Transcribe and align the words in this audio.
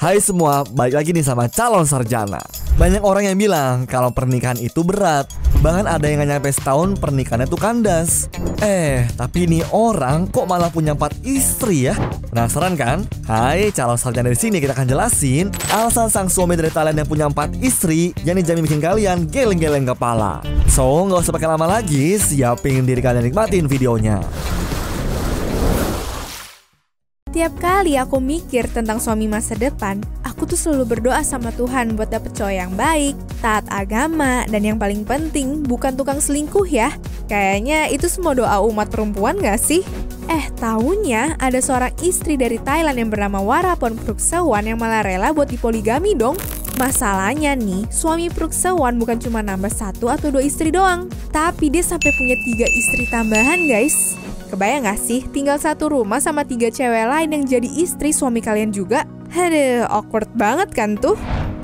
Hai 0.00 0.16
semua, 0.16 0.64
balik 0.64 0.96
lagi 0.96 1.12
nih 1.12 1.20
sama 1.20 1.44
calon 1.52 1.84
sarjana. 1.84 2.40
Banyak 2.80 3.04
orang 3.04 3.28
yang 3.28 3.36
bilang 3.36 3.84
kalau 3.84 4.08
pernikahan 4.08 4.56
itu 4.56 4.80
berat. 4.80 5.28
Bahkan 5.60 5.84
ada 5.84 6.00
yang 6.08 6.24
nggak 6.24 6.40
nyampe 6.40 6.48
setahun 6.48 6.96
pernikahannya 6.96 7.44
tuh 7.44 7.60
kandas. 7.60 8.24
Eh, 8.64 9.04
tapi 9.20 9.44
ini 9.44 9.60
orang 9.76 10.24
kok 10.32 10.48
malah 10.48 10.72
punya 10.72 10.96
empat 10.96 11.20
istri 11.20 11.92
ya? 11.92 12.00
Penasaran 12.32 12.80
kan? 12.80 13.04
Hai, 13.28 13.76
calon 13.76 14.00
sarjana 14.00 14.32
di 14.32 14.40
sini 14.40 14.56
kita 14.56 14.72
akan 14.72 14.88
jelasin 14.88 15.52
alasan 15.68 16.08
sang 16.08 16.32
suami 16.32 16.56
dari 16.56 16.72
Thailand 16.72 16.96
yang 16.96 17.04
punya 17.04 17.28
empat 17.28 17.60
istri 17.60 18.16
yang 18.24 18.40
dijamin 18.40 18.64
bikin 18.64 18.80
kalian 18.80 19.28
geleng-geleng 19.28 19.84
kepala. 19.84 20.40
So, 20.64 21.04
nggak 21.12 21.28
usah 21.28 21.34
pakai 21.36 21.52
lama 21.52 21.68
lagi, 21.68 22.16
siapin 22.16 22.88
diri 22.88 23.04
kalian 23.04 23.28
nikmatin 23.28 23.68
videonya. 23.68 24.24
Tiap 27.40 27.56
kali 27.56 27.96
aku 27.96 28.20
mikir 28.20 28.68
tentang 28.68 29.00
suami 29.00 29.24
masa 29.24 29.56
depan, 29.56 29.96
aku 30.28 30.44
tuh 30.44 30.60
selalu 30.60 30.92
berdoa 30.92 31.24
sama 31.24 31.48
Tuhan 31.56 31.96
buat 31.96 32.12
dapet 32.12 32.36
cowok 32.36 32.52
yang 32.52 32.68
baik, 32.76 33.16
taat 33.40 33.64
agama, 33.72 34.44
dan 34.52 34.60
yang 34.60 34.76
paling 34.76 35.08
penting 35.08 35.64
bukan 35.64 35.96
tukang 35.96 36.20
selingkuh 36.20 36.68
ya. 36.68 36.92
Kayaknya 37.32 37.88
itu 37.88 38.12
semua 38.12 38.36
doa 38.36 38.60
umat 38.68 38.92
perempuan 38.92 39.40
gak 39.40 39.56
sih? 39.56 39.80
Eh, 40.28 40.52
tahunya 40.60 41.40
ada 41.40 41.56
seorang 41.64 41.96
istri 42.04 42.36
dari 42.36 42.60
Thailand 42.60 43.00
yang 43.00 43.08
bernama 43.08 43.40
Warapon 43.40 43.96
Pruksawan 43.96 44.68
yang 44.68 44.76
malah 44.76 45.00
rela 45.00 45.32
buat 45.32 45.48
dipoligami 45.48 46.12
dong. 46.12 46.36
Masalahnya 46.76 47.56
nih, 47.56 47.88
suami 47.88 48.28
Pruksawan 48.28 49.00
bukan 49.00 49.16
cuma 49.16 49.40
nambah 49.40 49.72
satu 49.72 50.12
atau 50.12 50.28
dua 50.28 50.44
istri 50.44 50.68
doang, 50.68 51.08
tapi 51.32 51.72
dia 51.72 51.80
sampai 51.80 52.12
punya 52.20 52.36
tiga 52.44 52.68
istri 52.68 53.08
tambahan 53.08 53.64
guys. 53.64 54.20
Kebayang 54.50 54.82
gak 54.82 54.98
sih 54.98 55.22
tinggal 55.30 55.62
satu 55.62 55.94
rumah 55.94 56.18
sama 56.18 56.42
tiga 56.42 56.74
cewek 56.74 57.06
lain 57.06 57.30
yang 57.30 57.44
jadi 57.46 57.70
istri 57.70 58.10
suami 58.10 58.42
kalian 58.42 58.74
juga? 58.74 59.06
Aduh, 59.30 59.86
awkward 59.86 60.26
banget 60.34 60.74
kan 60.74 60.98
tuh? 60.98 61.14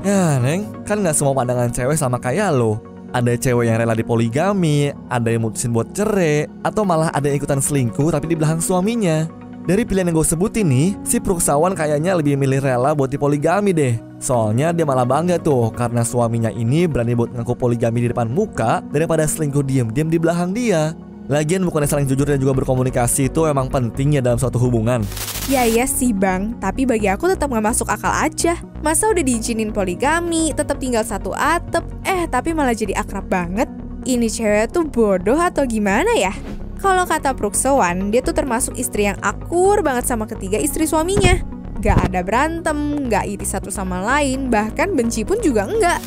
Ya, 0.07 0.39
Neng, 0.39 0.71
kan 0.87 1.03
nggak 1.03 1.11
semua 1.11 1.35
pandangan 1.35 1.67
cewek 1.67 1.99
sama 1.99 2.15
kayak 2.15 2.55
lo. 2.55 2.79
Ada 3.11 3.35
cewek 3.35 3.67
yang 3.67 3.75
rela 3.75 3.91
dipoligami, 3.91 4.95
ada 5.11 5.27
yang 5.27 5.43
mutusin 5.43 5.75
buat 5.75 5.91
cerai, 5.91 6.47
atau 6.63 6.87
malah 6.87 7.11
ada 7.11 7.27
yang 7.27 7.43
ikutan 7.43 7.59
selingkuh 7.59 8.07
tapi 8.07 8.31
di 8.31 8.39
belakang 8.39 8.63
suaminya. 8.63 9.27
Dari 9.67 9.83
pilihan 9.83 10.07
yang 10.07 10.23
gue 10.23 10.27
sebutin 10.31 10.71
nih, 10.71 10.95
si 11.03 11.19
Pruksawan 11.19 11.75
kayaknya 11.75 12.15
lebih 12.15 12.39
milih 12.39 12.63
rela 12.63 12.95
buat 12.95 13.11
dipoligami 13.11 13.75
deh. 13.75 13.99
Soalnya 14.15 14.71
dia 14.71 14.87
malah 14.87 15.03
bangga 15.03 15.35
tuh 15.35 15.75
karena 15.75 16.07
suaminya 16.07 16.47
ini 16.55 16.87
berani 16.87 17.19
buat 17.19 17.35
ngaku 17.35 17.51
poligami 17.51 18.07
di 18.07 18.15
depan 18.15 18.31
muka 18.31 18.79
daripada 18.95 19.27
selingkuh 19.27 19.67
diem-diem 19.67 20.07
di 20.07 20.15
belakang 20.15 20.55
dia. 20.55 20.95
Lagian 21.27 21.59
bukannya 21.67 21.91
saling 21.91 22.07
jujur 22.07 22.23
dan 22.23 22.39
juga 22.39 22.55
berkomunikasi 22.55 23.27
itu 23.27 23.43
emang 23.51 23.67
penting 23.67 24.15
ya 24.15 24.21
dalam 24.23 24.39
suatu 24.39 24.55
hubungan. 24.63 25.03
Ya 25.51 25.67
iya 25.67 25.83
sih 25.83 26.15
bang, 26.15 26.55
tapi 26.59 26.87
bagi 26.87 27.11
aku 27.11 27.27
tetap 27.27 27.51
gak 27.51 27.67
masuk 27.67 27.91
akal 27.91 28.11
aja. 28.11 28.55
Masa 28.79 29.11
udah 29.11 29.23
diizinin 29.23 29.75
poligami, 29.75 30.55
tetap 30.55 30.79
tinggal 30.79 31.03
satu 31.03 31.35
atap, 31.35 31.83
eh 32.07 32.23
tapi 32.31 32.55
malah 32.55 32.71
jadi 32.71 32.95
akrab 32.95 33.27
banget. 33.27 33.67
Ini 34.07 34.27
cewek 34.31 34.71
tuh 34.71 34.87
bodoh 34.87 35.35
atau 35.35 35.67
gimana 35.67 36.15
ya? 36.15 36.31
Kalau 36.79 37.03
kata 37.03 37.35
Pruksowan, 37.35 38.07
dia 38.07 38.23
tuh 38.23 38.31
termasuk 38.31 38.79
istri 38.79 39.11
yang 39.11 39.19
akur 39.19 39.83
banget 39.83 40.07
sama 40.07 40.31
ketiga 40.31 40.55
istri 40.55 40.87
suaminya. 40.87 41.43
Gak 41.83 42.07
ada 42.07 42.23
berantem, 42.23 43.11
gak 43.11 43.27
iri 43.27 43.43
satu 43.43 43.67
sama 43.67 43.99
lain, 43.99 44.47
bahkan 44.47 44.95
benci 44.95 45.27
pun 45.27 45.43
juga 45.43 45.67
enggak. 45.67 45.99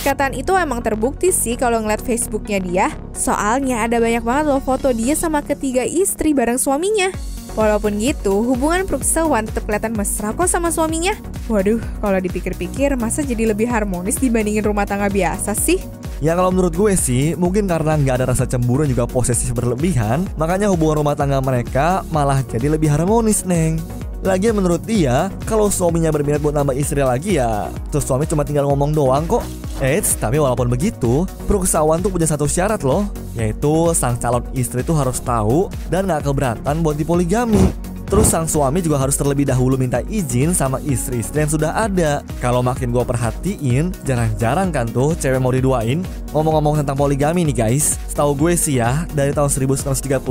Perkataan 0.00 0.32
itu 0.32 0.56
emang 0.56 0.80
terbukti 0.80 1.28
sih 1.28 1.60
kalau 1.60 1.76
ngeliat 1.84 2.00
Facebooknya 2.00 2.56
dia. 2.56 2.88
Soalnya 3.12 3.84
ada 3.84 4.00
banyak 4.00 4.24
banget 4.24 4.48
loh 4.48 4.64
foto 4.64 4.96
dia 4.96 5.12
sama 5.12 5.44
ketiga 5.44 5.84
istri 5.84 6.32
bareng 6.32 6.56
suaminya. 6.56 7.12
Walaupun 7.52 8.00
gitu, 8.00 8.40
hubungan 8.48 8.88
Pruksawan 8.88 9.44
tetap 9.44 9.68
kelihatan 9.68 9.92
mesra 9.92 10.32
kok 10.32 10.48
sama 10.48 10.72
suaminya. 10.72 11.12
Waduh, 11.52 11.84
kalau 12.00 12.16
dipikir-pikir 12.16 12.96
masa 12.96 13.20
jadi 13.20 13.52
lebih 13.52 13.68
harmonis 13.68 14.16
dibandingin 14.16 14.64
rumah 14.64 14.88
tangga 14.88 15.12
biasa 15.12 15.52
sih? 15.52 15.76
Ya 16.24 16.32
kalau 16.32 16.48
menurut 16.48 16.72
gue 16.72 16.96
sih, 16.96 17.36
mungkin 17.36 17.68
karena 17.68 18.00
nggak 18.00 18.24
ada 18.24 18.32
rasa 18.32 18.48
cemburu 18.48 18.88
juga 18.88 19.04
posesif 19.04 19.52
berlebihan, 19.52 20.24
makanya 20.40 20.72
hubungan 20.72 21.04
rumah 21.04 21.12
tangga 21.12 21.44
mereka 21.44 22.08
malah 22.08 22.40
jadi 22.48 22.72
lebih 22.72 22.88
harmonis, 22.88 23.44
Neng. 23.44 23.76
Lagian 24.24 24.56
menurut 24.56 24.80
dia, 24.80 25.28
kalau 25.44 25.68
suaminya 25.68 26.08
berminat 26.08 26.40
buat 26.40 26.56
nambah 26.56 26.72
istri 26.72 27.04
lagi 27.04 27.36
ya, 27.36 27.68
terus 27.92 28.08
suami 28.08 28.24
cuma 28.24 28.48
tinggal 28.48 28.64
ngomong 28.64 28.96
doang 28.96 29.28
kok. 29.28 29.44
Eits, 29.80 30.12
tapi 30.20 30.36
walaupun 30.36 30.68
begitu, 30.68 31.24
Pruksawan 31.48 32.04
tuh 32.04 32.12
punya 32.12 32.28
satu 32.28 32.44
syarat 32.44 32.84
loh, 32.84 33.08
yaitu 33.32 33.96
sang 33.96 34.20
calon 34.20 34.44
istri 34.52 34.84
tuh 34.84 34.92
harus 34.92 35.24
tahu 35.24 35.72
dan 35.88 36.04
gak 36.04 36.28
keberatan 36.28 36.84
buat 36.84 37.00
dipoligami. 37.00 37.72
Terus 38.10 38.26
sang 38.26 38.50
suami 38.50 38.82
juga 38.82 38.98
harus 38.98 39.14
terlebih 39.14 39.46
dahulu 39.46 39.78
minta 39.78 40.02
izin 40.10 40.50
sama 40.50 40.82
istri-istri 40.82 41.46
yang 41.46 41.52
sudah 41.54 41.70
ada. 41.78 42.26
Kalau 42.42 42.58
makin 42.58 42.90
gue 42.90 43.06
perhatiin, 43.06 43.94
jarang-jarang 44.02 44.74
kan 44.74 44.90
tuh 44.90 45.14
cewek 45.14 45.38
mau 45.38 45.54
diduain. 45.54 46.02
Ngomong-ngomong 46.34 46.82
tentang 46.82 46.98
poligami 46.98 47.46
nih 47.46 47.70
guys, 47.70 48.02
setahu 48.10 48.34
gue 48.34 48.58
sih 48.58 48.82
ya, 48.82 49.06
dari 49.14 49.30
tahun 49.30 49.46
1935, 49.46 50.26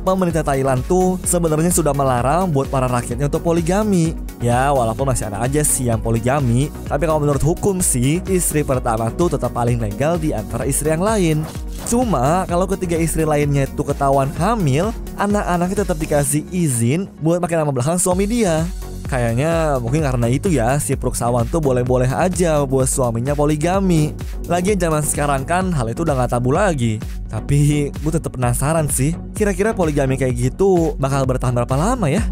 pemerintah 0.00 0.40
Thailand 0.40 0.80
tuh 0.88 1.20
sebenarnya 1.20 1.68
sudah 1.68 1.92
melarang 1.92 2.48
buat 2.48 2.72
para 2.72 2.88
rakyatnya 2.88 3.28
untuk 3.28 3.44
poligami. 3.44 4.16
Ya, 4.40 4.72
walaupun 4.72 5.04
masih 5.04 5.28
ada 5.28 5.44
aja 5.44 5.60
sih 5.60 5.92
yang 5.92 6.00
poligami, 6.00 6.72
tapi 6.88 7.04
kalau 7.04 7.20
menurut 7.20 7.44
hukum 7.44 7.84
sih, 7.84 8.24
istri 8.32 8.64
pertama 8.64 9.12
tuh 9.12 9.36
tetap 9.36 9.52
paling 9.52 9.76
legal 9.76 10.16
di 10.16 10.32
antara 10.32 10.64
istri 10.64 10.88
yang 10.88 11.04
lain. 11.04 11.44
Cuma 11.84 12.48
kalau 12.48 12.64
ketiga 12.64 12.96
istri 12.96 13.28
lainnya 13.28 13.68
itu 13.68 13.84
ketahuan 13.84 14.32
hamil, 14.40 14.92
anak-anaknya 15.20 15.84
tetap 15.84 16.00
dikasih 16.00 16.48
izin 16.48 17.04
buat 17.20 17.44
pakai 17.44 17.60
nama 17.60 17.68
belakang 17.68 18.00
suami 18.00 18.24
dia. 18.24 18.64
Kayaknya 19.10 19.82
mungkin 19.82 20.06
karena 20.06 20.30
itu 20.30 20.48
ya 20.48 20.78
si 20.78 20.94
Pruksawan 20.94 21.42
tuh 21.50 21.58
boleh-boleh 21.58 22.06
aja 22.06 22.62
buat 22.62 22.86
suaminya 22.86 23.34
poligami. 23.34 24.14
Lagian 24.46 24.78
zaman 24.78 25.02
sekarang 25.02 25.42
kan 25.42 25.74
hal 25.74 25.90
itu 25.90 26.06
udah 26.06 26.14
gak 26.24 26.38
tabu 26.38 26.54
lagi. 26.54 27.02
Tapi 27.26 27.90
gue 27.90 28.12
tetap 28.14 28.38
penasaran 28.38 28.86
sih, 28.86 29.12
kira-kira 29.34 29.74
poligami 29.74 30.14
kayak 30.14 30.34
gitu 30.38 30.94
bakal 30.96 31.26
bertahan 31.26 31.52
berapa 31.52 31.74
lama 31.74 32.06
ya? 32.06 32.22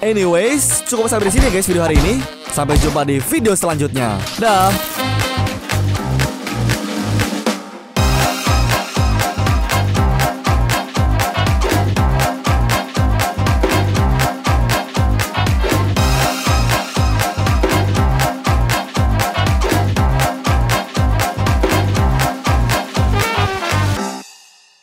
Anyways, 0.00 0.86
cukup 0.88 1.12
sampai 1.12 1.28
di 1.28 1.34
sini 1.36 1.46
guys 1.52 1.68
video 1.68 1.84
hari 1.84 2.00
ini. 2.00 2.24
Sampai 2.48 2.80
jumpa 2.80 3.04
di 3.04 3.20
video 3.20 3.52
selanjutnya. 3.52 4.16
Dah. 4.40 4.85